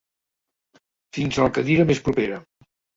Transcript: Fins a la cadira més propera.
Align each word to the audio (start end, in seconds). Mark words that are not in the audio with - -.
Fins 1.19 1.39
a 1.39 1.47
la 1.47 1.55
cadira 1.61 1.89
més 1.95 2.05
propera. 2.11 2.45